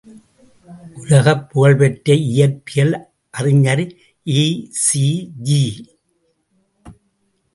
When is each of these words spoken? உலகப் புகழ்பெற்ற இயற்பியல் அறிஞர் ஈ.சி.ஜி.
உலகப் 1.01 1.43
புகழ்பெற்ற 1.49 2.15
இயற்பியல் 2.29 2.95
அறிஞர் 3.33 3.83
ஈ.சி.ஜி. 4.25 5.61